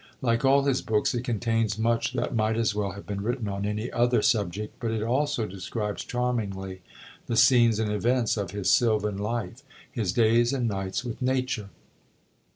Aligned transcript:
Like 0.19 0.43
all 0.43 0.63
his 0.63 0.81
books, 0.81 1.13
it 1.13 1.23
contains 1.23 1.77
much 1.77 2.13
that 2.13 2.33
might 2.35 2.57
as 2.57 2.73
well 2.73 2.93
have 2.93 3.05
been 3.05 3.21
written 3.21 3.47
on 3.47 3.67
any 3.67 3.91
other 3.91 4.23
subject; 4.23 4.73
but 4.79 4.89
it 4.89 5.03
also 5.03 5.45
describes 5.45 6.03
charmingly 6.03 6.81
the 7.27 7.37
scenes 7.37 7.77
and 7.77 7.91
events 7.91 8.35
of 8.35 8.49
his 8.49 8.71
sylvan 8.71 9.19
life, 9.19 9.61
his 9.91 10.11
days 10.11 10.53
and 10.53 10.67
nights 10.67 11.05
with 11.05 11.21
Nature. 11.21 11.69